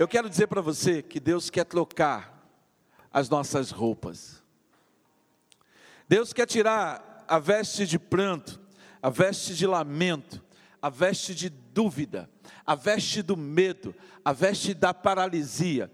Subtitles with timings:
[0.00, 2.50] Eu quero dizer para você que Deus quer trocar
[3.12, 4.42] as nossas roupas.
[6.08, 8.58] Deus quer tirar a veste de pranto,
[9.02, 10.42] a veste de lamento,
[10.80, 12.30] a veste de dúvida,
[12.64, 13.94] a veste do medo,
[14.24, 15.92] a veste da paralisia,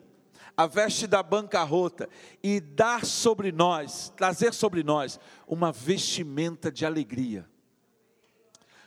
[0.57, 2.09] a veste da bancarrota
[2.41, 5.19] e dar sobre nós, trazer sobre nós
[5.49, 7.45] uma vestimenta de alegria.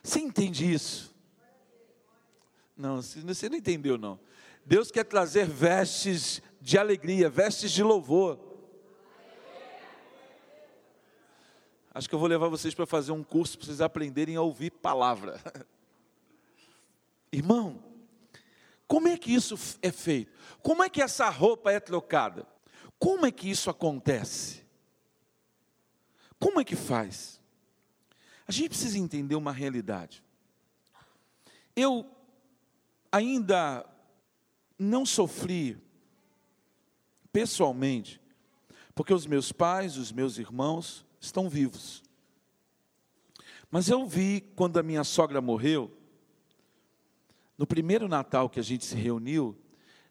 [0.01, 1.13] Você entende isso?
[2.77, 4.17] Não, você não entendeu não.
[4.69, 8.39] Deus quer trazer vestes de alegria, vestes de louvor.
[11.91, 14.69] Acho que eu vou levar vocês para fazer um curso para vocês aprenderem a ouvir
[14.69, 15.41] palavra.
[17.33, 17.83] Irmão,
[18.87, 20.31] como é que isso é feito?
[20.61, 22.45] Como é que essa roupa é trocada?
[22.99, 24.63] Como é que isso acontece?
[26.39, 27.41] Como é que faz?
[28.47, 30.23] A gente precisa entender uma realidade.
[31.75, 32.05] Eu
[33.11, 33.83] ainda
[34.79, 35.77] não sofri
[37.33, 38.21] pessoalmente,
[38.95, 42.01] porque os meus pais, os meus irmãos estão vivos.
[43.69, 45.91] Mas eu vi quando a minha sogra morreu,
[47.57, 49.55] no primeiro Natal que a gente se reuniu,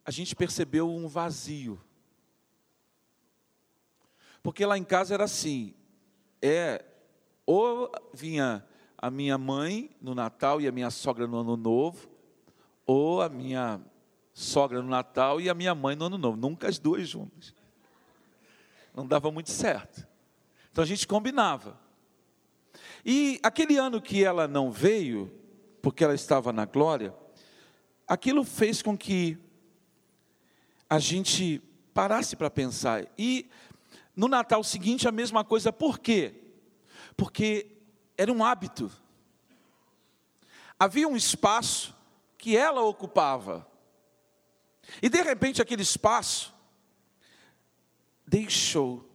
[0.04, 1.80] a gente percebeu um vazio.
[4.42, 5.74] Porque lá em casa era assim,
[6.40, 6.84] é
[7.44, 8.64] ou vinha
[8.96, 12.08] a minha mãe no Natal e a minha sogra no Ano Novo,
[12.86, 13.80] ou a minha
[14.38, 17.52] sogra no Natal e a minha mãe no Ano Novo, nunca as duas juntas.
[18.94, 20.06] Não dava muito certo.
[20.70, 21.76] Então a gente combinava.
[23.04, 25.28] E aquele ano que ela não veio,
[25.82, 27.12] porque ela estava na glória,
[28.06, 29.36] aquilo fez com que
[30.88, 31.60] a gente
[31.92, 33.06] parasse para pensar.
[33.18, 33.50] E
[34.14, 36.32] no Natal seguinte a mesma coisa, por quê?
[37.16, 37.72] Porque
[38.16, 38.88] era um hábito.
[40.78, 41.92] Havia um espaço
[42.36, 43.67] que ela ocupava.
[45.02, 46.54] E de repente aquele espaço
[48.26, 49.08] deixou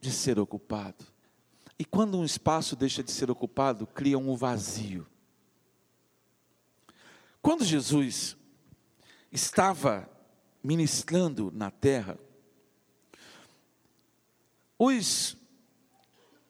[0.00, 1.04] de ser ocupado.
[1.78, 5.06] E quando um espaço deixa de ser ocupado, cria um vazio.
[7.40, 8.36] Quando Jesus
[9.32, 10.08] estava
[10.62, 12.18] ministrando na terra,
[14.78, 15.36] os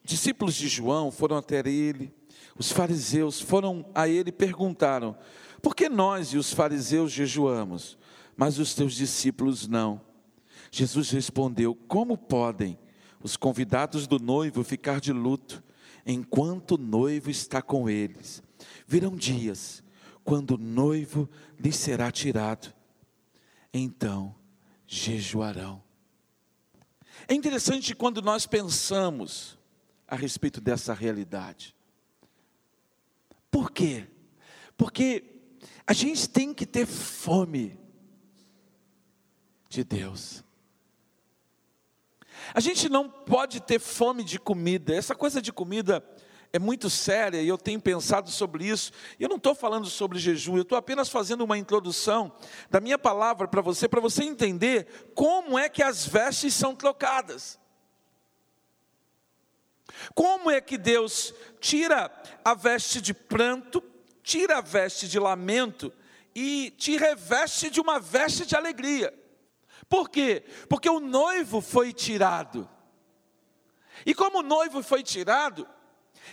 [0.03, 2.13] discípulos de João foram até ele,
[2.55, 5.17] os fariseus foram a ele e perguntaram:
[5.63, 7.97] por que nós e os fariseus jejuamos,
[8.35, 10.01] mas os teus discípulos não?
[10.69, 12.77] Jesus respondeu: Como podem
[13.21, 15.63] os convidados do noivo ficar de luto
[16.05, 18.43] enquanto o noivo está com eles?
[18.85, 19.81] Virão dias
[20.21, 22.73] quando o noivo lhe será tirado,
[23.73, 24.35] então
[24.85, 25.81] jejuarão.
[27.25, 29.57] É interessante quando nós pensamos
[30.05, 31.73] a respeito dessa realidade.
[33.49, 34.07] Por quê?
[34.75, 35.32] Porque
[35.85, 37.77] a gente tem que ter fome
[39.69, 40.43] de Deus.
[42.53, 44.93] A gente não pode ter fome de comida.
[44.93, 46.03] Essa coisa de comida
[46.51, 48.91] é muito séria e eu tenho pensado sobre isso.
[49.19, 52.31] Eu não estou falando sobre jejum, eu estou apenas fazendo uma introdução
[52.69, 57.59] da minha palavra para você, para você entender como é que as vestes são trocadas.
[60.13, 62.11] Como é que Deus tira
[62.43, 63.81] a veste de pranto,
[64.23, 65.93] tira a veste de lamento
[66.33, 69.13] e te reveste de uma veste de alegria?
[69.87, 70.43] Por quê?
[70.67, 72.67] Porque o noivo foi tirado.
[74.05, 75.67] E como o noivo foi tirado,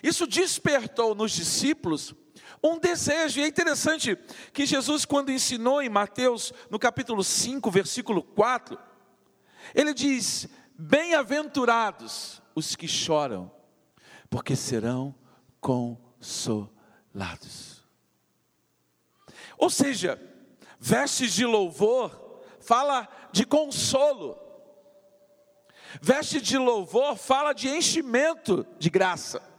[0.03, 2.15] isso despertou nos discípulos
[2.63, 3.41] um desejo.
[3.41, 4.17] E é interessante
[4.53, 8.79] que Jesus, quando ensinou em Mateus, no capítulo 5, versículo 4,
[9.75, 13.51] ele diz: Bem-aventurados os que choram,
[14.29, 15.15] porque serão
[15.61, 16.61] consolados.
[19.59, 20.21] Ou seja,
[20.79, 24.39] vestes de louvor fala de consolo.
[26.01, 29.51] Veste de louvor fala de enchimento de graça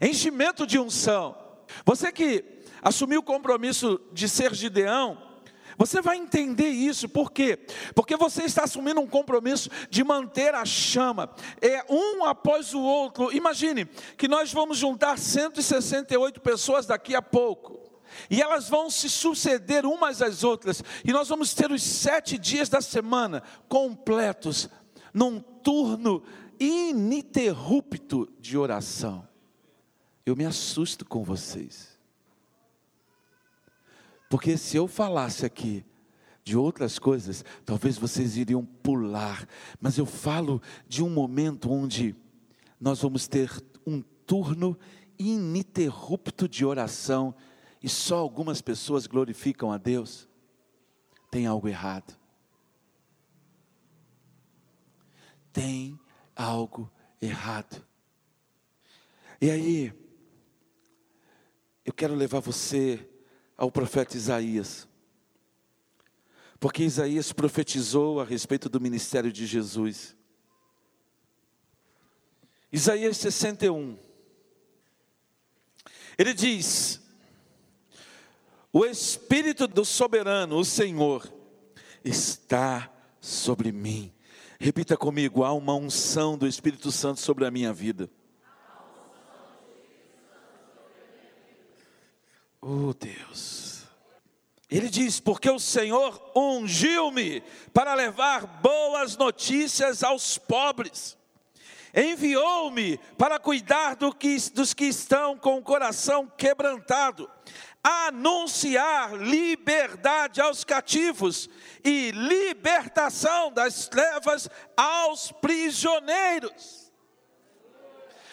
[0.00, 1.36] enchimento de unção.
[1.84, 2.44] Você que
[2.82, 5.30] assumiu o compromisso de ser Gideão,
[5.76, 7.58] você vai entender isso, por quê?
[7.94, 11.30] Porque você está assumindo um compromisso de manter a chama,
[11.60, 13.32] é um após o outro.
[13.32, 13.86] Imagine
[14.16, 17.89] que nós vamos juntar 168 pessoas daqui a pouco.
[18.28, 22.68] E elas vão se suceder umas às outras, e nós vamos ter os sete dias
[22.68, 24.68] da semana completos,
[25.12, 26.22] num turno
[26.58, 29.26] ininterrupto de oração.
[30.24, 31.98] Eu me assusto com vocês.
[34.28, 35.84] Porque se eu falasse aqui
[36.44, 39.46] de outras coisas, talvez vocês iriam pular,
[39.80, 42.14] mas eu falo de um momento onde
[42.80, 43.50] nós vamos ter
[43.86, 44.78] um turno
[45.18, 47.34] ininterrupto de oração
[47.82, 50.28] e só algumas pessoas glorificam a Deus.
[51.30, 52.18] tem algo errado.
[55.52, 55.98] Tem
[56.34, 56.90] algo
[57.20, 57.84] errado.
[59.40, 59.92] E aí,
[61.84, 63.08] eu quero levar você
[63.56, 64.88] ao profeta Isaías.
[66.58, 70.14] Porque Isaías profetizou a respeito do ministério de Jesus.
[72.70, 73.98] Isaías 61.
[76.18, 77.00] Ele diz:
[78.72, 81.32] O Espírito do soberano, o Senhor,
[82.04, 82.90] está
[83.20, 84.12] sobre mim.
[84.58, 88.10] Repita comigo: há uma unção do Espírito Santo sobre a minha vida.
[92.60, 93.84] Oh Deus.
[94.70, 101.16] Ele diz: Porque o Senhor ungiu-me para levar boas notícias aos pobres,
[101.94, 107.28] enviou-me para cuidar do que, dos que estão com o coração quebrantado,
[107.82, 111.48] anunciar liberdade aos cativos
[111.82, 116.92] e libertação das trevas aos prisioneiros.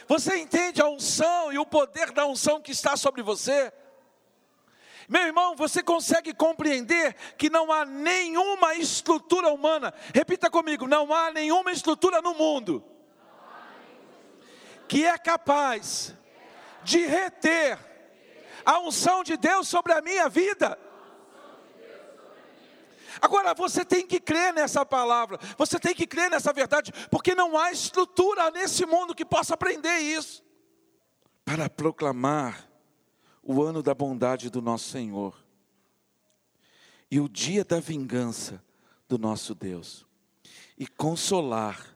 [0.08, 3.72] Você entende a unção e o poder da unção que está sobre você?
[5.08, 11.32] Meu irmão, você consegue compreender que não há nenhuma estrutura humana, repita comigo: não há
[11.32, 12.84] nenhuma estrutura no mundo
[14.88, 16.16] que é capaz
[16.84, 17.78] de reter
[18.68, 20.78] a unção de Deus sobre a minha vida.
[23.22, 27.58] Agora você tem que crer nessa palavra, você tem que crer nessa verdade, porque não
[27.58, 30.44] há estrutura nesse mundo que possa aprender isso.
[31.46, 32.70] Para proclamar
[33.42, 35.42] o ano da bondade do nosso Senhor
[37.10, 38.62] e o dia da vingança
[39.08, 40.06] do nosso Deus,
[40.78, 41.96] e consolar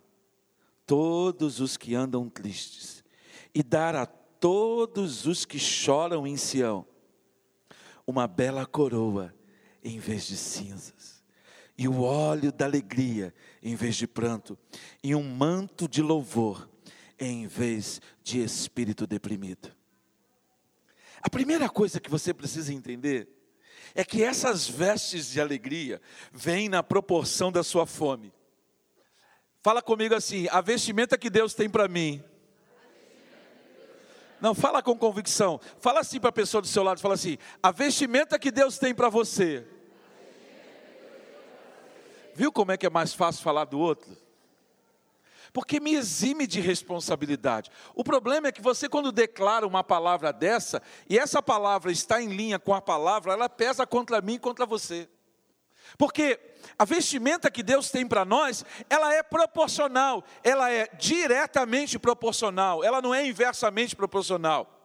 [0.85, 3.03] todos os que andam tristes,
[3.53, 4.07] e dar a
[4.41, 6.85] todos os que choram em Sião
[8.07, 9.33] uma bela coroa
[9.83, 11.23] em vez de cinzas,
[11.77, 13.33] e o óleo da alegria
[13.63, 14.57] em vez de pranto,
[15.03, 16.67] e um manto de louvor
[17.19, 19.71] em vez de espírito deprimido.
[21.21, 23.29] A primeira coisa que você precisa entender
[23.93, 26.01] é que essas vestes de alegria
[26.33, 28.33] vêm na proporção da sua fome.
[29.61, 32.23] Fala comigo assim: a vestimenta que Deus tem para mim.
[34.41, 35.59] Não, fala com convicção.
[35.79, 38.93] Fala assim para a pessoa do seu lado, fala assim: a vestimenta que Deus tem
[38.93, 39.65] para você.
[42.33, 44.17] Viu como é que é mais fácil falar do outro?
[45.53, 47.69] porque me exime de responsabilidade.
[47.93, 52.29] O problema é que você, quando declara uma palavra dessa, e essa palavra está em
[52.29, 55.09] linha com a palavra, ela pesa contra mim e contra você.
[55.97, 56.39] Porque
[56.77, 63.01] a vestimenta que Deus tem para nós, ela é proporcional, ela é diretamente proporcional, ela
[63.01, 64.80] não é inversamente proporcional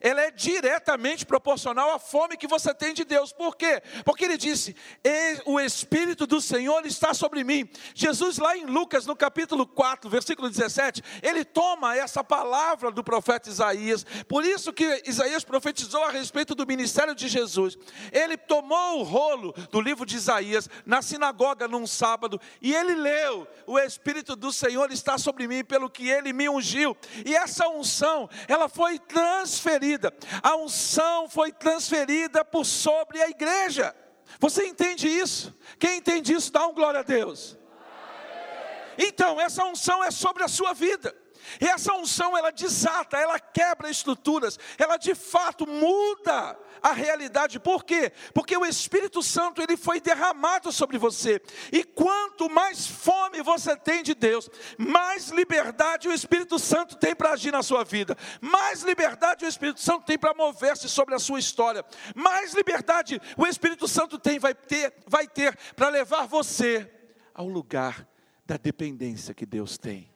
[0.00, 3.32] ela é diretamente proporcional à fome que você tem de Deus.
[3.32, 3.82] Por quê?
[4.04, 4.74] Porque ele disse:
[5.44, 7.68] O Espírito do Senhor está sobre mim.
[7.94, 13.48] Jesus, lá em Lucas, no capítulo 4, versículo 17, ele toma essa palavra do profeta
[13.48, 14.04] Isaías.
[14.28, 17.76] Por isso que Isaías profetizou a respeito do ministério de Jesus.
[18.10, 23.46] Ele tomou o rolo do livro de Isaías na sinagoga num sábado e ele leu:
[23.66, 26.96] O Espírito do Senhor está sobre mim, pelo que ele me ungiu.
[27.24, 33.94] E essa unção, ela foi transferida transferida, a unção foi transferida por sobre a igreja.
[34.38, 35.54] Você entende isso?
[35.78, 37.58] Quem entende isso, dá um glória a Deus.
[38.96, 41.14] Então, essa unção é sobre a sua vida.
[41.60, 47.60] E essa unção, ela desata, ela quebra estruturas, ela de fato muda a realidade.
[47.60, 48.12] Por quê?
[48.34, 51.40] Porque o Espírito Santo, ele foi derramado sobre você.
[51.70, 57.32] E quanto mais fome você tem de Deus, mais liberdade o Espírito Santo tem para
[57.32, 58.16] agir na sua vida.
[58.40, 61.84] Mais liberdade o Espírito Santo tem para mover-se sobre a sua história.
[62.14, 66.90] Mais liberdade o Espírito Santo tem vai ter, vai ter para levar você
[67.34, 68.06] ao lugar
[68.44, 70.11] da dependência que Deus tem.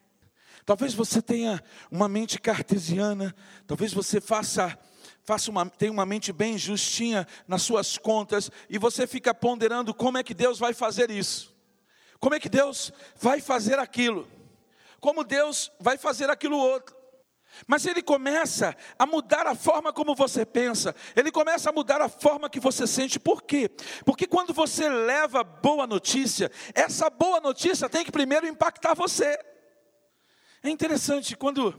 [0.66, 3.32] Talvez você tenha uma mente cartesiana,
[3.68, 4.76] talvez você faça
[5.22, 10.18] faça uma, tenha uma mente bem justinha nas suas contas e você fica ponderando como
[10.18, 11.54] é que Deus vai fazer isso.
[12.20, 14.28] Como é que Deus vai fazer aquilo?
[15.00, 16.96] Como Deus vai fazer aquilo outro?
[17.66, 22.08] Mas ele começa a mudar a forma como você pensa, ele começa a mudar a
[22.08, 23.18] forma que você sente.
[23.18, 23.70] Por quê?
[24.04, 29.38] Porque quando você leva boa notícia, essa boa notícia tem que primeiro impactar você.
[30.62, 31.74] É interessante quando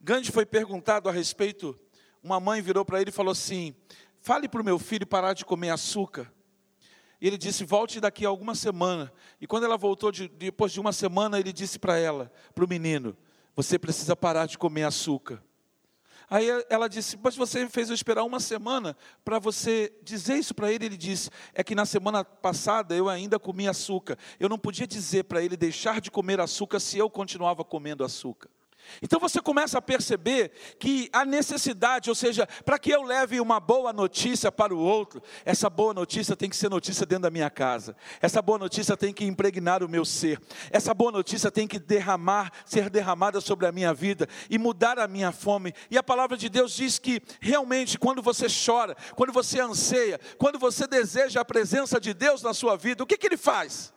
[0.00, 1.78] Gandhi foi perguntado a respeito,
[2.22, 3.74] uma mãe virou para ele e falou assim:
[4.20, 6.32] fale para o meu filho parar de comer açúcar.
[7.20, 9.12] E ele disse: volte daqui a alguma semana.
[9.40, 12.68] E quando ela voltou, de, depois de uma semana, ele disse para ela, para o
[12.68, 13.16] menino:
[13.54, 15.42] você precisa parar de comer açúcar.
[16.28, 20.72] Aí ela disse: Mas você fez eu esperar uma semana para você dizer isso para
[20.72, 20.86] ele.
[20.86, 24.18] Ele disse: É que na semana passada eu ainda comi açúcar.
[24.40, 28.50] Eu não podia dizer para ele deixar de comer açúcar se eu continuava comendo açúcar.
[29.02, 33.60] Então você começa a perceber que a necessidade, ou seja, para que eu leve uma
[33.60, 37.50] boa notícia para o outro, essa boa notícia tem que ser notícia dentro da minha
[37.50, 37.96] casa.
[38.20, 40.40] Essa boa notícia tem que impregnar o meu ser.
[40.70, 45.08] Essa boa notícia tem que derramar, ser derramada sobre a minha vida e mudar a
[45.08, 45.74] minha fome.
[45.90, 50.58] E a palavra de Deus diz que realmente quando você chora, quando você anseia, quando
[50.58, 53.95] você deseja a presença de Deus na sua vida, o que, que ele faz?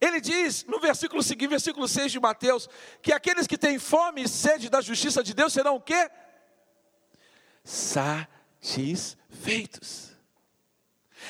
[0.00, 2.66] Ele diz no versículo seguinte, versículo 6 de Mateus,
[3.02, 6.10] que aqueles que têm fome e sede da justiça de Deus serão o quê?
[7.62, 10.09] Satisfeitos.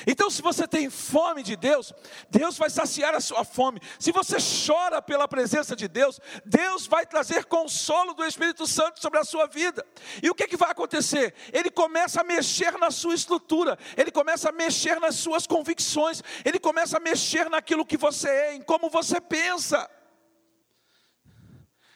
[0.07, 1.93] Então, se você tem fome de Deus,
[2.29, 3.79] Deus vai saciar a sua fome.
[3.99, 9.19] Se você chora pela presença de Deus, Deus vai trazer consolo do Espírito Santo sobre
[9.19, 9.85] a sua vida.
[10.21, 11.33] E o que, que vai acontecer?
[11.53, 16.59] Ele começa a mexer na sua estrutura, ele começa a mexer nas suas convicções, ele
[16.59, 19.89] começa a mexer naquilo que você é, em como você pensa.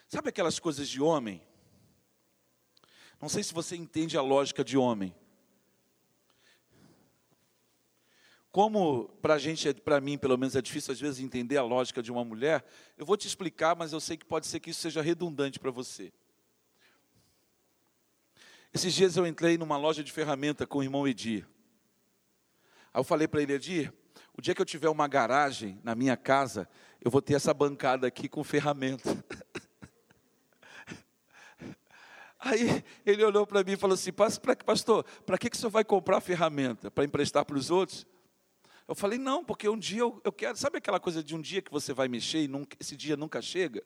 [0.08, 1.42] Sabe aquelas coisas de homem?
[3.20, 5.14] Não sei se você entende a lógica de homem.
[8.56, 12.02] Como para a gente, para mim, pelo menos, é difícil às vezes entender a lógica
[12.02, 12.64] de uma mulher,
[12.96, 15.70] eu vou te explicar, mas eu sei que pode ser que isso seja redundante para
[15.70, 16.10] você.
[18.72, 21.46] Esses dias eu entrei numa loja de ferramenta com o irmão Edir.
[22.94, 23.92] Aí eu falei para ele, Edir,
[24.32, 26.66] o dia que eu tiver uma garagem na minha casa,
[27.04, 29.22] eu vou ter essa bancada aqui com ferramenta.
[32.40, 35.84] Aí ele olhou para mim e falou assim: Pastor, para que, que o senhor vai
[35.84, 36.90] comprar ferramenta?
[36.90, 38.06] Para emprestar para os outros?
[38.88, 40.56] Eu falei, não, porque um dia eu, eu quero.
[40.56, 43.42] Sabe aquela coisa de um dia que você vai mexer e nunca, esse dia nunca
[43.42, 43.84] chega?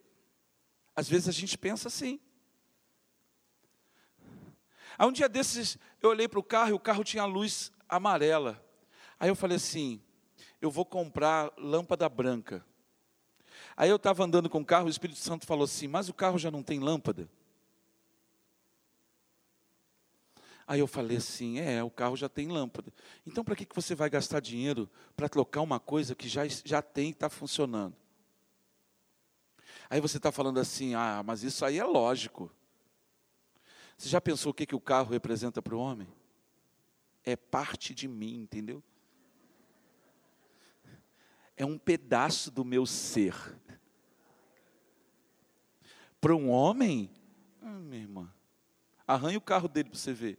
[0.94, 2.20] Às vezes a gente pensa assim.
[4.98, 8.62] Aí um dia desses, eu olhei para o carro e o carro tinha luz amarela.
[9.18, 10.02] Aí eu falei assim:
[10.60, 12.64] eu vou comprar lâmpada branca.
[13.74, 16.38] Aí eu estava andando com o carro, o Espírito Santo falou assim: mas o carro
[16.38, 17.30] já não tem lâmpada?
[20.70, 22.92] Aí eu falei assim: é, o carro já tem lâmpada.
[23.26, 26.80] Então, para que, que você vai gastar dinheiro para trocar uma coisa que já, já
[26.80, 27.96] tem e está funcionando?
[29.90, 32.52] Aí você está falando assim: ah, mas isso aí é lógico.
[33.96, 36.06] Você já pensou o que, que o carro representa para o homem?
[37.24, 38.80] É parte de mim, entendeu?
[41.56, 43.34] É um pedaço do meu ser.
[46.20, 47.10] Para um homem,
[47.60, 48.32] ah, minha irmã,
[49.04, 50.38] arranha o carro dele para você ver.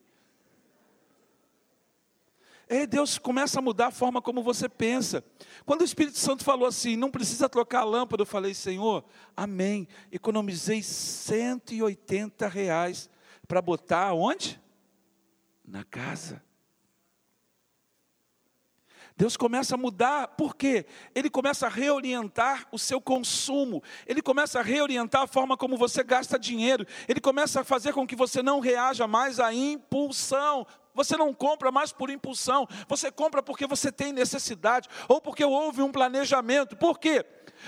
[2.74, 5.22] É, Deus começa a mudar a forma como você pensa.
[5.66, 9.04] Quando o Espírito Santo falou assim, não precisa trocar a lâmpada, eu falei, Senhor,
[9.36, 9.86] amém.
[10.10, 13.10] Economizei 180 reais
[13.46, 14.58] para botar onde?
[15.66, 16.42] Na casa.
[19.18, 20.86] Deus começa a mudar, por quê?
[21.14, 26.04] Ele começa a reorientar o seu consumo, ele começa a reorientar a forma como você
[26.04, 30.66] gasta dinheiro, ele começa a fazer com que você não reaja mais à impulsão.
[30.94, 35.82] Você não compra mais por impulsão, você compra porque você tem necessidade, ou porque houve
[35.82, 36.76] um planejamento.
[36.76, 37.26] Por quê?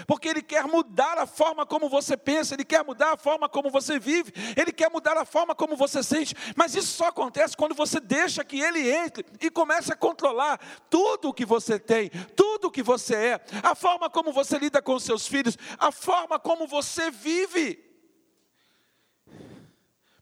[0.07, 3.69] Porque Ele quer mudar a forma como você pensa, Ele quer mudar a forma como
[3.69, 7.75] você vive, Ele quer mudar a forma como você sente, mas isso só acontece quando
[7.75, 12.67] você deixa que Ele entre e comece a controlar tudo o que você tem, tudo
[12.67, 16.67] o que você é, a forma como você lida com seus filhos, a forma como
[16.67, 17.79] você vive.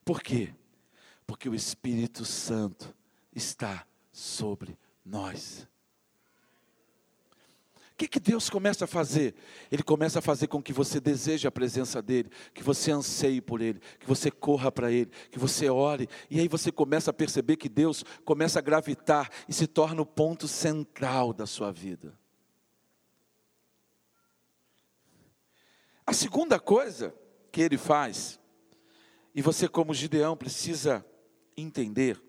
[0.04, 0.52] Por quê?
[1.26, 2.94] Porque o Espírito Santo
[3.34, 5.66] está sobre nós.
[7.92, 9.34] O que, que Deus começa a fazer?
[9.70, 13.60] Ele começa a fazer com que você deseje a presença dEle, que você anseie por
[13.60, 17.56] Ele, que você corra para Ele, que você ore, e aí você começa a perceber
[17.56, 22.18] que Deus começa a gravitar e se torna o ponto central da sua vida.
[26.04, 27.14] A segunda coisa
[27.52, 28.40] que Ele faz,
[29.34, 31.06] e você, como Gideão, precisa
[31.56, 32.22] entender.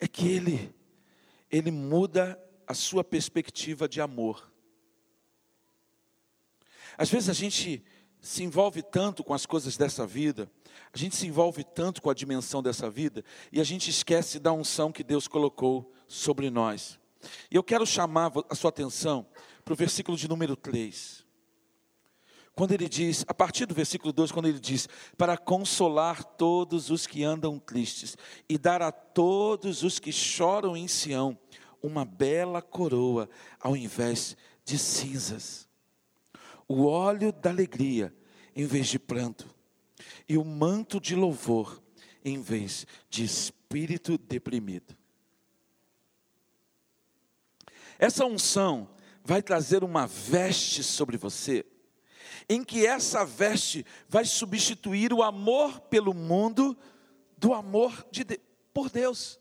[0.00, 0.78] É que ele
[1.50, 4.52] ele muda a sua perspectiva de amor.
[6.96, 7.82] Às vezes a gente
[8.20, 10.50] se envolve tanto com as coisas dessa vida,
[10.92, 14.52] a gente se envolve tanto com a dimensão dessa vida, e a gente esquece da
[14.52, 16.98] unção que Deus colocou sobre nós.
[17.50, 19.26] E eu quero chamar a sua atenção
[19.64, 21.27] para o versículo de número 3
[22.58, 27.06] quando ele diz, a partir do versículo 2, quando ele diz: Para consolar todos os
[27.06, 28.16] que andam tristes
[28.48, 31.38] e dar a todos os que choram em Sião
[31.80, 35.68] uma bela coroa ao invés de cinzas,
[36.66, 38.12] o óleo da alegria
[38.56, 39.46] em vez de pranto,
[40.28, 41.80] e o manto de louvor
[42.24, 44.96] em vez de espírito deprimido.
[48.00, 48.90] Essa unção
[49.22, 51.64] vai trazer uma veste sobre você,
[52.48, 56.76] em que essa veste vai substituir o amor pelo mundo
[57.36, 58.24] do amor de,
[58.72, 59.38] por Deus.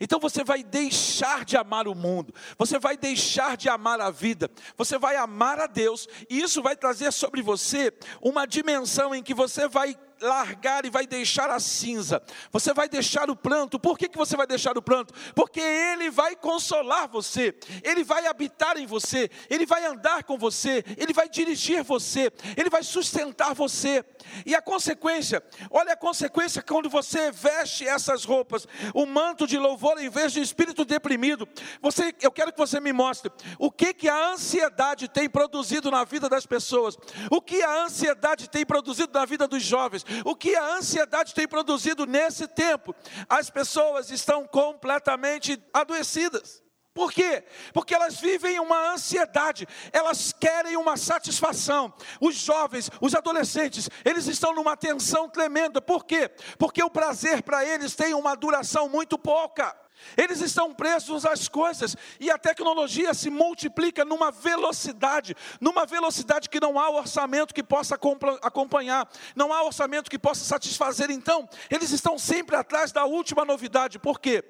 [0.00, 4.50] Então você vai deixar de amar o mundo, você vai deixar de amar a vida,
[4.76, 9.32] você vai amar a Deus, e isso vai trazer sobre você uma dimensão em que
[9.32, 13.78] você vai largar e vai deixar a cinza, você vai deixar o pranto.
[13.78, 15.12] Por que, que você vai deixar o pranto?
[15.34, 20.84] Porque Ele vai consolar você, Ele vai habitar em você, Ele vai andar com você,
[20.96, 24.04] Ele vai dirigir você, Ele vai sustentar você.
[24.44, 29.98] E a consequência, olha a consequência quando você veste essas roupas, o manto de louvor
[30.00, 31.48] em vez de espírito deprimido.
[31.80, 36.04] Você, eu quero que você me mostre o que que a ansiedade tem produzido na
[36.04, 36.96] vida das pessoas,
[37.30, 41.46] o que a ansiedade tem produzido na vida dos jovens o que a ansiedade tem
[41.46, 42.94] produzido nesse tempo?
[43.28, 46.62] As pessoas estão completamente adoecidas.
[46.96, 47.44] Por quê?
[47.74, 51.92] Porque elas vivem uma ansiedade, elas querem uma satisfação.
[52.18, 55.82] Os jovens, os adolescentes, eles estão numa tensão tremenda.
[55.82, 56.30] Por quê?
[56.58, 59.76] Porque o prazer para eles tem uma duração muito pouca.
[60.16, 66.60] Eles estão presos às coisas e a tecnologia se multiplica numa velocidade, numa velocidade que
[66.60, 67.98] não há orçamento que possa
[68.42, 71.10] acompanhar, não há orçamento que possa satisfazer.
[71.10, 73.98] Então, eles estão sempre atrás da última novidade.
[73.98, 74.44] Por quê?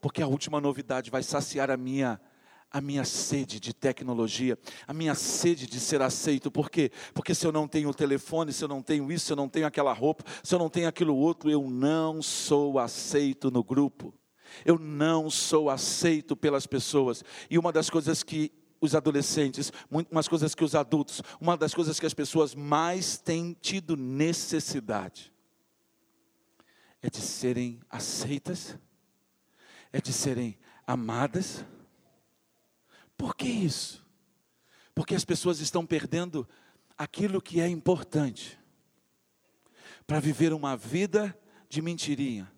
[0.00, 2.20] Porque a última novidade vai saciar a minha
[2.72, 6.50] a minha sede de tecnologia, a minha sede de ser aceito.
[6.50, 6.92] Por quê?
[7.12, 9.48] Porque se eu não tenho o telefone, se eu não tenho isso, se eu não
[9.48, 14.14] tenho aquela roupa, se eu não tenho aquilo outro, eu não sou aceito no grupo.
[14.64, 17.24] Eu não sou aceito pelas pessoas.
[17.48, 19.72] E uma das coisas que os adolescentes,
[20.10, 25.32] umas coisas que os adultos, uma das coisas que as pessoas mais têm tido necessidade
[27.02, 28.78] é de serem aceitas,
[29.92, 31.64] é de serem amadas.
[33.16, 34.06] Por que isso?
[34.94, 36.48] Porque as pessoas estão perdendo
[36.96, 38.58] aquilo que é importante
[40.06, 42.50] para viver uma vida de mentirinha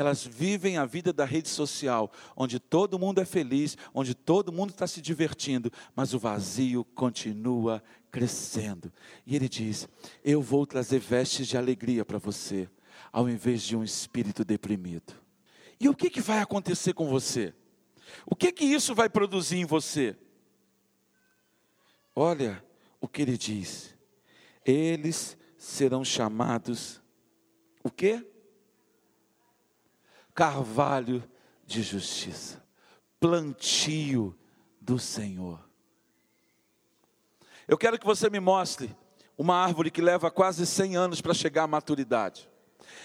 [0.00, 4.70] elas vivem a vida da rede social, onde todo mundo é feliz, onde todo mundo
[4.70, 8.90] está se divertindo, mas o vazio continua crescendo.
[9.26, 9.86] E ele diz:
[10.24, 12.66] Eu vou trazer vestes de alegria para você,
[13.12, 15.12] ao invés de um espírito deprimido.
[15.78, 17.52] E o que, que vai acontecer com você?
[18.24, 20.16] O que que isso vai produzir em você?
[22.16, 22.64] Olha
[22.98, 23.94] o que ele diz.
[24.64, 27.02] Eles serão chamados
[27.84, 28.26] o quê?
[30.40, 31.22] Carvalho
[31.66, 32.64] de justiça,
[33.20, 34.34] plantio
[34.80, 35.60] do Senhor.
[37.68, 38.96] Eu quero que você me mostre
[39.36, 42.49] uma árvore que leva quase 100 anos para chegar à maturidade.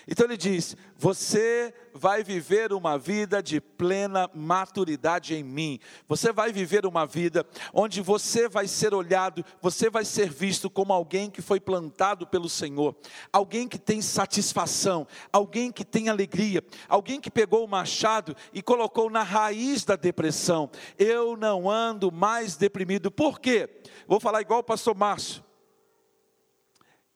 [0.07, 5.79] Então ele diz: Você vai viver uma vida de plena maturidade em mim.
[6.07, 10.93] Você vai viver uma vida onde você vai ser olhado, você vai ser visto como
[10.93, 12.95] alguém que foi plantado pelo Senhor,
[13.31, 19.09] alguém que tem satisfação, alguém que tem alegria, alguém que pegou o machado e colocou
[19.09, 20.69] na raiz da depressão.
[20.99, 23.09] Eu não ando mais deprimido.
[23.09, 23.81] Por quê?
[24.07, 25.43] Vou falar igual o pastor Márcio.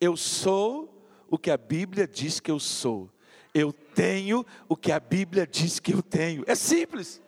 [0.02, 0.99] Eu sou
[1.30, 3.10] o que a Bíblia diz que eu sou.
[3.54, 6.44] Eu tenho o que a Bíblia diz que eu tenho.
[6.48, 7.22] É simples.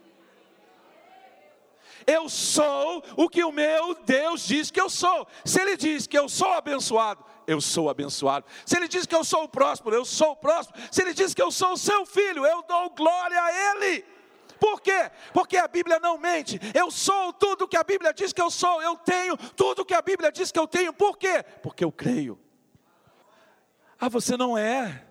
[2.05, 5.27] Eu sou o que o meu Deus diz que eu sou.
[5.45, 8.45] Se Ele diz que eu sou abençoado, eu sou abençoado.
[8.65, 10.79] Se Ele diz que eu sou o próspero, eu sou o próspero.
[10.91, 14.05] Se Ele diz que eu sou o seu filho, eu dou glória a Ele.
[14.59, 15.09] Por quê?
[15.33, 16.59] Porque a Bíblia não mente.
[16.73, 18.79] Eu sou tudo que a Bíblia diz que eu sou.
[18.81, 20.93] Eu tenho tudo que a Bíblia diz que eu tenho.
[20.93, 21.43] Por quê?
[21.63, 22.39] Porque eu creio.
[24.01, 25.05] Ah, você não é.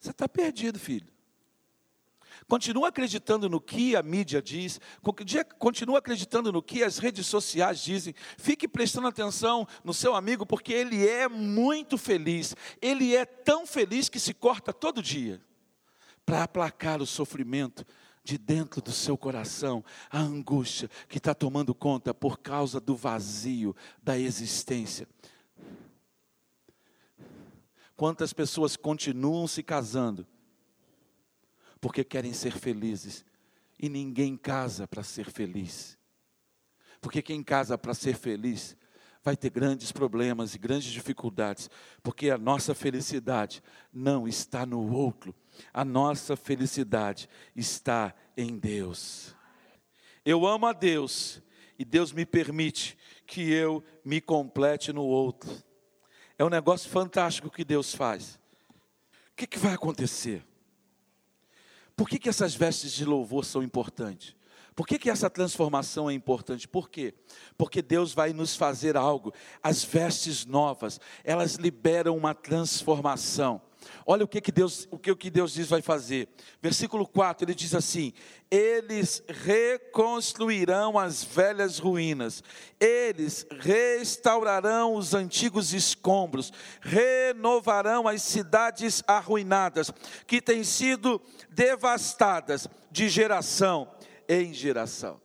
[0.00, 1.06] Você está perdido, filho.
[2.48, 4.80] Continua acreditando no que a mídia diz,
[5.58, 8.12] continua acreditando no que as redes sociais dizem.
[8.36, 12.56] Fique prestando atenção no seu amigo, porque ele é muito feliz.
[12.82, 15.40] Ele é tão feliz que se corta todo dia
[16.26, 17.86] para aplacar o sofrimento
[18.24, 23.76] de dentro do seu coração, a angústia que está tomando conta por causa do vazio
[24.02, 25.06] da existência.
[27.96, 30.26] Quantas pessoas continuam se casando
[31.84, 33.26] porque querem ser felizes
[33.78, 35.98] e ninguém casa para ser feliz.
[36.98, 38.74] Porque quem casa para ser feliz
[39.22, 41.68] vai ter grandes problemas e grandes dificuldades,
[42.02, 45.34] porque a nossa felicidade não está no outro,
[45.74, 49.36] a nossa felicidade está em Deus.
[50.24, 51.42] Eu amo a Deus
[51.78, 55.50] e Deus me permite que eu me complete no outro.
[56.38, 58.38] É um negócio fantástico que Deus faz.
[59.32, 60.44] O que, que vai acontecer?
[61.96, 64.34] Por que, que essas vestes de louvor são importantes?
[64.74, 66.66] Por que, que essa transformação é importante?
[66.66, 67.14] Por quê?
[67.56, 69.32] Porque Deus vai nos fazer algo.
[69.62, 73.62] As vestes novas, elas liberam uma transformação.
[74.06, 76.28] Olha o que, que Deus, o que, o que Deus diz vai fazer.
[76.60, 78.12] Versículo 4, ele diz assim:
[78.50, 82.42] Eles reconstruirão as velhas ruínas,
[82.78, 89.90] eles restaurarão os antigos escombros, renovarão as cidades arruinadas,
[90.26, 91.20] que têm sido
[91.50, 93.88] devastadas de geração
[94.28, 95.20] em geração.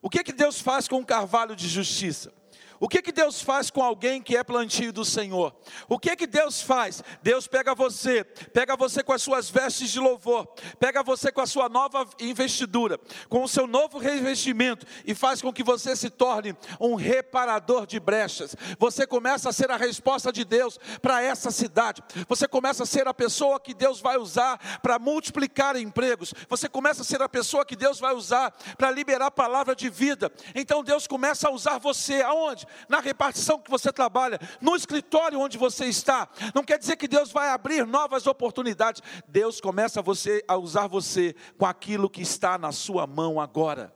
[0.00, 2.41] O que, que Deus faz com o carvalho de justiça?
[2.82, 5.54] O que que Deus faz com alguém que é plantio do Senhor?
[5.88, 7.00] O que que Deus faz?
[7.22, 10.48] Deus pega você, pega você com as suas vestes de louvor,
[10.80, 15.52] pega você com a sua nova investidura, com o seu novo revestimento e faz com
[15.52, 18.56] que você se torne um reparador de brechas.
[18.80, 22.02] Você começa a ser a resposta de Deus para essa cidade.
[22.28, 26.34] Você começa a ser a pessoa que Deus vai usar para multiplicar empregos.
[26.48, 29.88] Você começa a ser a pessoa que Deus vai usar para liberar a palavra de
[29.88, 30.32] vida.
[30.52, 32.66] Então Deus começa a usar você aonde?
[32.88, 36.28] Na repartição que você trabalha, no escritório onde você está.
[36.54, 39.02] Não quer dizer que Deus vai abrir novas oportunidades.
[39.28, 43.94] Deus começa você, a usar você com aquilo que está na sua mão agora.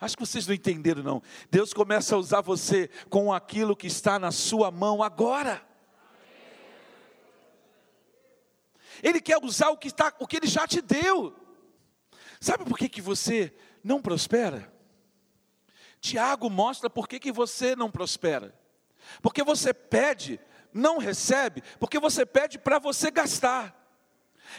[0.00, 1.22] Acho que vocês não entenderam, não.
[1.50, 5.62] Deus começa a usar você com aquilo que está na sua mão agora.
[9.02, 11.34] Ele quer usar o que, está, o que ele já te deu.
[12.40, 14.75] Sabe por que, que você não prospera?
[16.06, 18.54] Tiago mostra por que, você não prospera.
[19.20, 20.38] Porque você pede,
[20.72, 23.85] não recebe, porque você pede para você gastar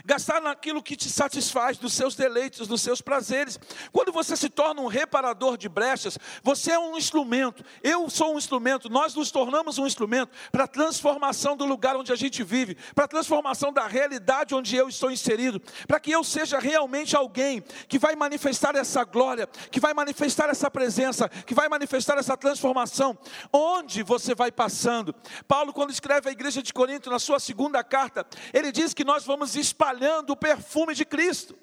[0.06, 3.60] gastar naquilo que te satisfaz, dos seus deleites, dos seus prazeres.
[3.92, 8.38] Quando você se torna um reparador de brechas, você é um instrumento, eu sou um
[8.38, 12.76] instrumento, nós nos tornamos um instrumento para a transformação do lugar onde a gente vive,
[12.96, 17.64] para a transformação da realidade onde eu estou inserido, para que eu seja realmente alguém
[17.88, 23.18] que vai manifestar essa glória, que vai manifestar essa presença, que vai manifestar essa transformação,
[23.52, 25.14] onde você vai passando.
[25.48, 29.26] Paulo, quando escreve a igreja de Corinto, na sua segunda carta, ele diz que nós
[29.26, 31.56] vamos espalhando o perfume de Cristo.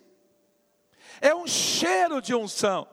[1.20, 2.86] É um cheiro de unção.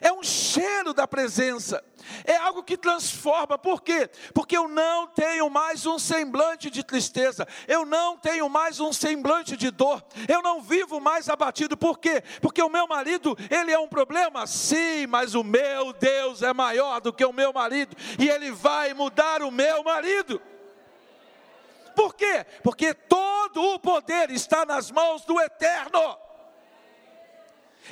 [0.00, 1.82] É um cheiro da presença.
[2.24, 3.56] É algo que transforma.
[3.56, 4.10] Por quê?
[4.34, 7.46] Porque eu não tenho mais um semblante de tristeza.
[7.68, 10.02] Eu não tenho mais um semblante de dor.
[10.28, 11.76] Eu não vivo mais abatido.
[11.76, 12.22] Por quê?
[12.40, 14.46] Porque o meu marido, ele é um problema?
[14.46, 17.96] Sim, mas o meu Deus é maior do que o meu marido.
[18.18, 20.40] E ele vai mudar o meu marido.
[21.94, 22.44] Por quê?
[22.62, 26.18] Porque todo o poder está nas mãos do Eterno.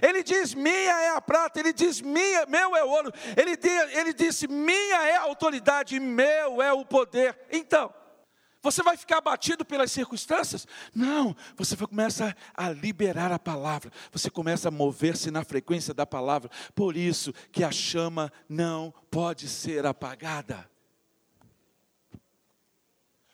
[0.01, 3.13] Ele diz: minha é a prata, ele diz: minha, meu é o ouro.
[3.37, 3.59] Ele,
[3.99, 7.37] ele disse: minha é a autoridade, meu é o poder.
[7.51, 7.93] Então,
[8.63, 10.67] você vai ficar abatido pelas circunstâncias?
[10.95, 16.51] Não, você começa a liberar a palavra, você começa a mover-se na frequência da palavra.
[16.75, 20.70] Por isso que a chama não pode ser apagada.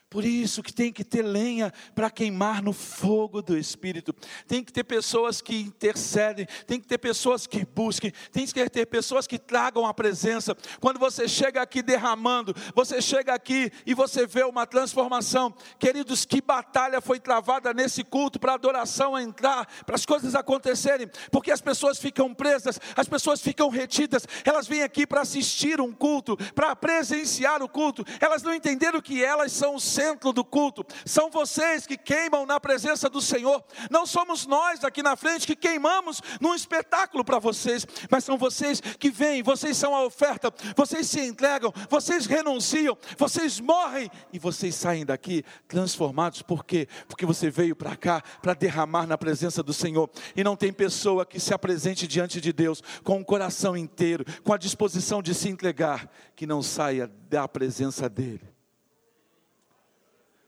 [0.09, 4.15] Por isso que tem que ter lenha para queimar no fogo do Espírito.
[4.47, 8.85] Tem que ter pessoas que intercedem, tem que ter pessoas que busquem, tem que ter
[8.85, 10.55] pessoas que tragam a presença.
[10.79, 15.53] Quando você chega aqui derramando, você chega aqui e você vê uma transformação.
[15.77, 21.09] Queridos, que batalha foi travada nesse culto para a adoração entrar, para as coisas acontecerem,
[21.29, 25.91] porque as pessoas ficam presas, as pessoas ficam retidas, elas vêm aqui para assistir um
[25.91, 30.85] culto, para presenciar o culto, elas não entenderam que elas são os centro do culto,
[31.05, 35.55] são vocês que queimam na presença do Senhor, não somos nós aqui na frente que
[35.55, 41.07] queimamos num espetáculo para vocês, mas são vocês que vêm, vocês são a oferta, vocês
[41.07, 46.87] se entregam, vocês renunciam, vocês morrem e vocês saem daqui transformados, por quê?
[47.07, 51.25] Porque você veio para cá para derramar na presença do Senhor, e não tem pessoa
[51.25, 55.49] que se apresente diante de Deus com o coração inteiro, com a disposição de se
[55.49, 58.56] entregar, que não saia da presença dEle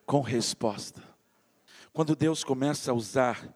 [0.09, 1.03] com resposta.
[1.93, 3.47] Quando Deus começa a usar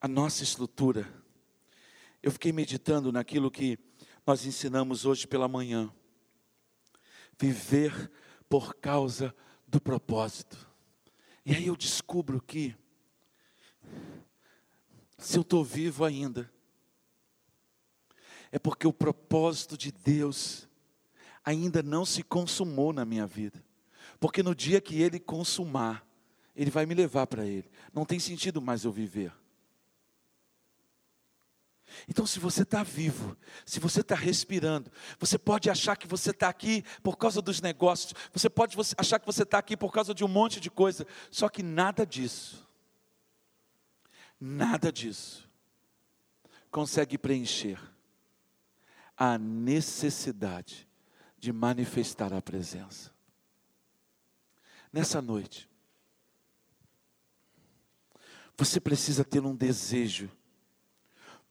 [0.00, 1.12] a nossa estrutura,
[2.22, 3.76] eu fiquei meditando naquilo que
[4.24, 5.92] nós ensinamos hoje pela manhã.
[7.36, 8.08] Viver
[8.48, 9.34] por causa
[9.66, 10.56] do propósito.
[11.44, 12.76] E aí eu descubro que,
[15.18, 16.48] se eu estou vivo ainda,
[18.52, 20.68] é porque o propósito de Deus
[21.44, 23.69] ainda não se consumou na minha vida.
[24.20, 26.06] Porque no dia que ele consumar,
[26.54, 27.70] ele vai me levar para ele.
[27.92, 29.32] Não tem sentido mais eu viver.
[32.08, 36.48] Então, se você está vivo, se você está respirando, você pode achar que você está
[36.48, 40.22] aqui por causa dos negócios, você pode achar que você está aqui por causa de
[40.22, 42.68] um monte de coisa, só que nada disso,
[44.38, 45.50] nada disso
[46.70, 47.80] consegue preencher
[49.16, 50.88] a necessidade
[51.36, 53.10] de manifestar a presença.
[54.92, 55.68] Nessa noite,
[58.56, 60.30] você precisa ter um desejo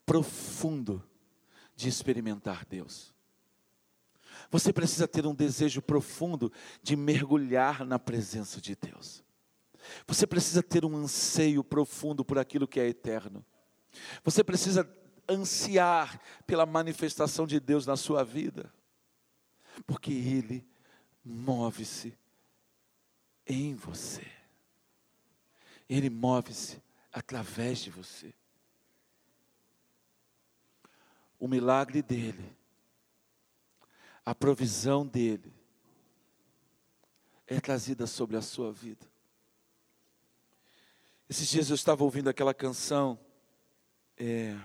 [0.06, 1.04] profundo
[1.75, 3.13] de experimentar Deus.
[4.52, 9.23] Você precisa ter um desejo profundo de mergulhar na presença de Deus.
[10.06, 13.45] Você precisa ter um anseio profundo por aquilo que é eterno.
[14.23, 14.89] Você precisa
[15.28, 18.73] ansiar pela manifestação de Deus na sua vida,
[19.86, 20.67] porque Ele
[21.23, 22.17] move-se
[23.50, 24.26] em você,
[25.90, 26.82] Ele move-se
[27.12, 28.32] através de você.
[31.40, 32.56] O milagre dEle,
[34.24, 35.52] a provisão dEle,
[37.48, 39.10] é trazida sobre a sua vida.
[41.28, 43.20] Esses dias eu estava ouvindo aquela canção,
[44.18, 44.56] é,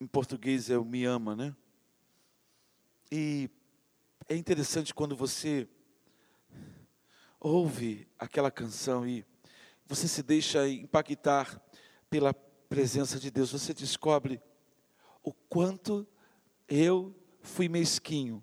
[0.00, 1.56] em português é o Me Ama, né?
[3.10, 3.50] E
[4.28, 5.68] é interessante quando você
[7.38, 9.24] ouve aquela canção e
[9.86, 11.60] você se deixa impactar
[12.10, 14.40] pela presença de Deus, você descobre
[15.22, 16.06] o quanto
[16.68, 18.42] eu fui mesquinho,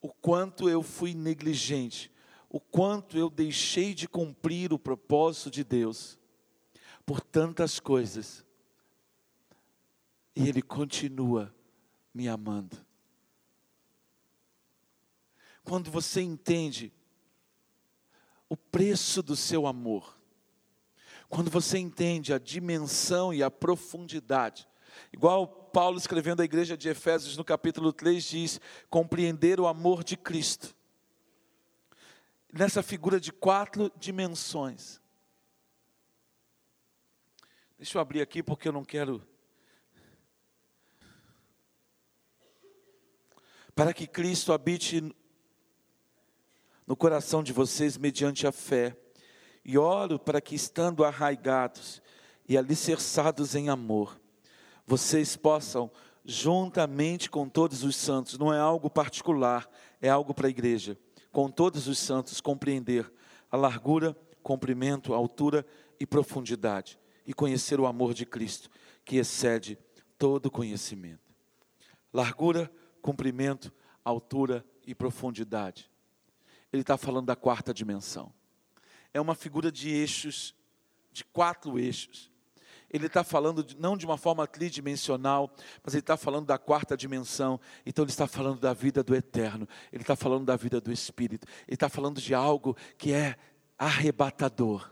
[0.00, 2.10] o quanto eu fui negligente,
[2.48, 6.18] o quanto eu deixei de cumprir o propósito de Deus
[7.04, 8.44] por tantas coisas
[10.34, 11.54] e Ele continua
[12.14, 12.89] me amando.
[15.70, 16.92] Quando você entende
[18.48, 20.18] o preço do seu amor,
[21.28, 24.66] quando você entende a dimensão e a profundidade,
[25.12, 30.16] igual Paulo escrevendo à igreja de Efésios no capítulo 3 diz: compreender o amor de
[30.16, 30.74] Cristo.
[32.52, 35.00] Nessa figura de quatro dimensões.
[37.78, 39.24] Deixa eu abrir aqui porque eu não quero
[43.72, 45.14] para que Cristo habite
[46.90, 48.96] no coração de vocês mediante a fé.
[49.64, 52.02] E oro para que, estando arraigados
[52.48, 54.20] e alicerçados em amor,
[54.84, 55.88] vocês possam,
[56.24, 59.70] juntamente com todos os santos, não é algo particular,
[60.02, 60.98] é algo para a igreja,
[61.30, 63.08] com todos os santos, compreender
[63.52, 65.64] a largura, comprimento, altura
[66.00, 68.68] e profundidade, e conhecer o amor de Cristo,
[69.04, 69.78] que excede
[70.18, 71.22] todo conhecimento.
[72.12, 72.68] Largura,
[73.00, 73.72] comprimento,
[74.04, 75.89] altura e profundidade.
[76.72, 78.32] Ele está falando da quarta dimensão.
[79.12, 80.54] É uma figura de eixos,
[81.12, 82.30] de quatro eixos.
[82.92, 85.52] Ele está falando de, não de uma forma tridimensional,
[85.82, 87.60] mas ele está falando da quarta dimensão.
[87.86, 89.68] Então ele está falando da vida do eterno.
[89.92, 91.46] Ele está falando da vida do Espírito.
[91.68, 93.36] Ele está falando de algo que é
[93.78, 94.90] arrebatador,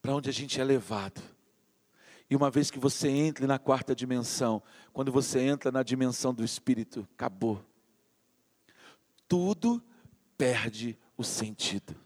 [0.00, 1.20] para onde a gente é levado.
[2.30, 6.44] E uma vez que você entre na quarta dimensão, quando você entra na dimensão do
[6.44, 7.64] Espírito, acabou.
[9.28, 9.82] Tudo
[10.36, 11.96] perde o sentido.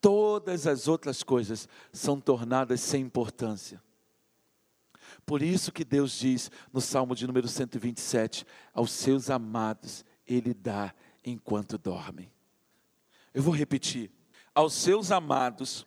[0.00, 3.82] Todas as outras coisas são tornadas sem importância.
[5.26, 10.94] Por isso que Deus diz no Salmo de número 127, aos seus amados ele dá
[11.24, 12.32] enquanto dormem.
[13.34, 14.10] Eu vou repetir,
[14.54, 15.86] aos seus amados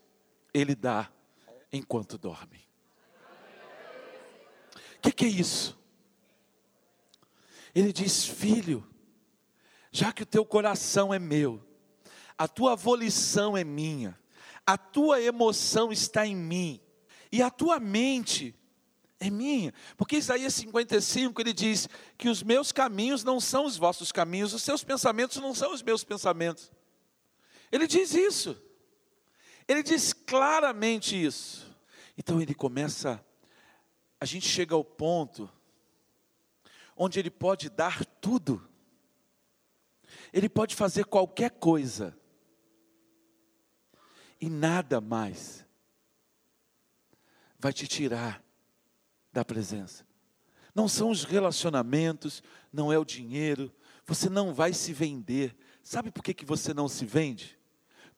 [0.53, 1.11] ele dá
[1.71, 2.61] enquanto dormem.
[4.97, 5.77] O que, que é isso?
[7.73, 8.87] Ele diz: Filho,
[9.93, 11.63] já que o teu coração é meu,
[12.35, 14.19] a tua volição é minha,
[14.65, 16.81] a tua emoção está em mim,
[17.31, 18.55] e a tua mente
[19.19, 24.11] é minha, porque Isaías 55 ele diz que os meus caminhos não são os vossos
[24.11, 26.71] caminhos, os seus pensamentos não são os meus pensamentos.
[27.71, 28.59] Ele diz isso,
[29.67, 31.71] ele diz claramente isso.
[32.17, 33.23] Então ele começa,
[34.19, 35.47] a gente chega ao ponto
[36.97, 38.67] onde ele pode dar tudo,
[40.33, 42.17] ele pode fazer qualquer coisa,
[44.41, 45.65] e nada mais
[47.57, 48.43] vai te tirar
[49.31, 50.05] da presença.
[50.75, 53.71] Não são os relacionamentos, não é o dinheiro,
[54.05, 55.55] você não vai se vender.
[55.81, 57.57] Sabe por que, que você não se vende?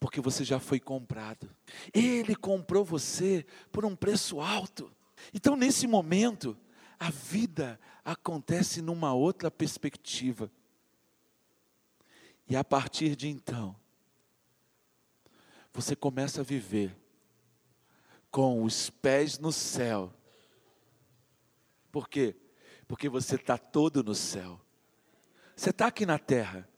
[0.00, 1.48] Porque você já foi comprado.
[1.92, 4.90] Ele comprou você por um preço alto.
[5.32, 6.56] Então, nesse momento,
[6.98, 10.50] a vida acontece numa outra perspectiva.
[12.48, 13.74] E a partir de então,
[15.72, 16.96] você começa a viver
[18.30, 20.12] com os pés no céu
[21.96, 22.36] Por quê?
[22.86, 24.60] Porque você está todo no céu.
[25.56, 26.68] Você está aqui na terra.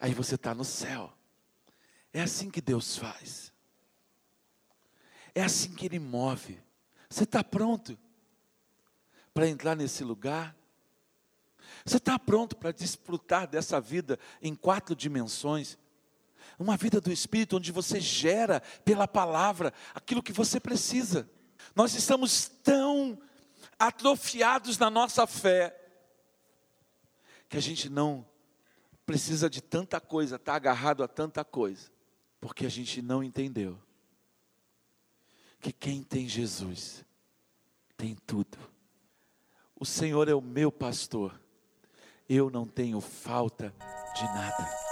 [0.00, 1.12] Aí você está no céu.
[2.12, 3.52] É assim que Deus faz.
[5.32, 6.60] É assim que Ele move.
[7.08, 7.96] Você está pronto
[9.32, 10.57] para entrar nesse lugar?
[11.84, 15.78] Você está pronto para desfrutar dessa vida em quatro dimensões?
[16.58, 21.28] Uma vida do Espírito onde você gera pela palavra aquilo que você precisa.
[21.74, 23.18] Nós estamos tão
[23.78, 25.74] atrofiados na nossa fé
[27.48, 28.26] que a gente não
[29.06, 31.90] precisa de tanta coisa, está agarrado a tanta coisa,
[32.40, 33.80] porque a gente não entendeu
[35.60, 37.04] que quem tem Jesus
[37.96, 38.58] tem tudo.
[39.74, 41.40] O Senhor é o meu pastor,
[42.28, 43.72] eu não tenho falta
[44.14, 44.87] de nada.